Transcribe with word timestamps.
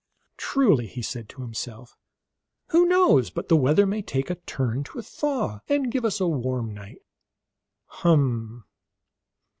"Truly," 0.37 0.87
he 0.87 1.03
said 1.03 1.29
to 1.29 1.43
himself," 1.43 1.95
who 2.71 2.87
knows 2.87 3.29
but 3.29 3.49
the 3.49 3.55
weather 3.55 3.85
may 3.85 4.01
take 4.01 4.31
a 4.31 4.35
turn 4.49 4.83
to 4.85 4.97
a 4.97 5.03
thaw, 5.03 5.59
and 5.69 5.91
give 5.91 6.05
us 6.05 6.19
a 6.19 6.27
warm 6.27 6.73
night? 6.73 7.03
Hum 7.85 8.65